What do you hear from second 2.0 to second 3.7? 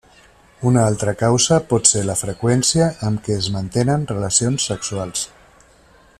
la freqüència amb què es